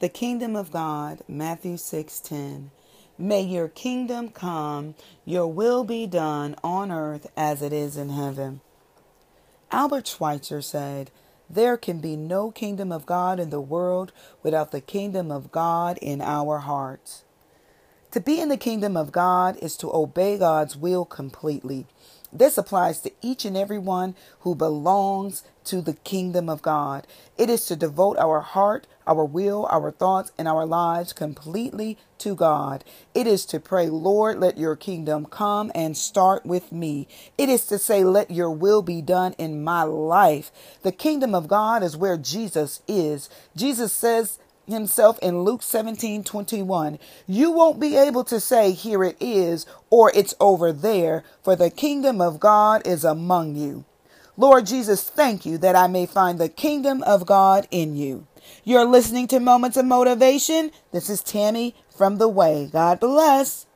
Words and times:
The 0.00 0.10
kingdom 0.10 0.56
of 0.56 0.70
God, 0.70 1.22
Matthew 1.28 1.76
6:10. 1.76 2.70
May 3.18 3.42
your 3.42 3.68
kingdom 3.68 4.30
come, 4.30 4.94
your 5.24 5.48
will 5.48 5.84
be 5.84 6.06
done 6.06 6.54
on 6.62 6.92
earth 6.92 7.26
as 7.36 7.62
it 7.62 7.72
is 7.72 7.96
in 7.96 8.10
heaven. 8.10 8.60
Albert 9.72 10.06
Schweitzer 10.06 10.62
said, 10.62 11.10
There 11.50 11.76
can 11.76 12.00
be 12.00 12.16
no 12.16 12.50
kingdom 12.52 12.92
of 12.92 13.06
God 13.06 13.40
in 13.40 13.50
the 13.50 13.60
world 13.60 14.12
without 14.42 14.70
the 14.70 14.80
kingdom 14.80 15.32
of 15.32 15.52
God 15.52 15.98
in 16.00 16.20
our 16.22 16.58
hearts. 16.60 17.24
To 18.12 18.20
be 18.20 18.40
in 18.40 18.48
the 18.48 18.56
kingdom 18.56 18.96
of 18.96 19.12
God 19.12 19.58
is 19.60 19.76
to 19.78 19.94
obey 19.94 20.38
God's 20.38 20.76
will 20.76 21.04
completely. 21.04 21.86
This 22.32 22.58
applies 22.58 23.00
to 23.00 23.12
each 23.22 23.44
and 23.44 23.56
every 23.56 23.78
one 23.78 24.14
who 24.40 24.54
belongs 24.54 25.42
to 25.64 25.80
the 25.80 25.94
kingdom 25.94 26.48
of 26.48 26.62
God. 26.62 27.06
It 27.36 27.50
is 27.50 27.66
to 27.66 27.76
devote 27.76 28.18
our 28.18 28.40
heart, 28.40 28.86
our 29.06 29.24
will, 29.24 29.66
our 29.70 29.90
thoughts, 29.90 30.32
and 30.38 30.48
our 30.48 30.66
lives 30.66 31.12
completely 31.12 31.98
to 32.18 32.34
God. 32.34 32.84
It 33.14 33.26
is 33.26 33.46
to 33.46 33.60
pray, 33.60 33.88
Lord, 33.88 34.38
let 34.38 34.58
your 34.58 34.76
kingdom 34.76 35.26
come 35.26 35.70
and 35.74 35.96
start 35.96 36.44
with 36.44 36.72
me. 36.72 37.08
It 37.36 37.48
is 37.48 37.66
to 37.66 37.78
say, 37.78 38.04
let 38.04 38.30
your 38.30 38.50
will 38.50 38.82
be 38.82 39.00
done 39.00 39.34
in 39.38 39.62
my 39.62 39.82
life. 39.82 40.50
The 40.82 40.92
kingdom 40.92 41.34
of 41.34 41.48
God 41.48 41.82
is 41.82 41.96
where 41.96 42.18
Jesus 42.18 42.82
is. 42.86 43.30
Jesus 43.56 43.92
says, 43.92 44.38
himself 44.72 45.18
in 45.20 45.42
Luke 45.42 45.62
17 45.62 46.24
21. 46.24 46.98
You 47.26 47.50
won't 47.50 47.80
be 47.80 47.96
able 47.96 48.24
to 48.24 48.40
say, 48.40 48.72
Here 48.72 49.04
it 49.04 49.16
is, 49.20 49.66
or 49.90 50.12
it's 50.14 50.34
over 50.40 50.72
there, 50.72 51.24
for 51.42 51.56
the 51.56 51.70
kingdom 51.70 52.20
of 52.20 52.40
God 52.40 52.86
is 52.86 53.04
among 53.04 53.56
you. 53.56 53.84
Lord 54.36 54.66
Jesus, 54.66 55.08
thank 55.08 55.44
you 55.44 55.58
that 55.58 55.76
I 55.76 55.88
may 55.88 56.06
find 56.06 56.38
the 56.38 56.48
kingdom 56.48 57.02
of 57.02 57.26
God 57.26 57.66
in 57.70 57.96
you. 57.96 58.26
You're 58.64 58.84
listening 58.84 59.26
to 59.28 59.40
Moments 59.40 59.76
of 59.76 59.86
Motivation. 59.86 60.70
This 60.92 61.10
is 61.10 61.22
Tammy 61.22 61.74
from 61.96 62.18
The 62.18 62.28
Way. 62.28 62.68
God 62.72 63.00
bless. 63.00 63.66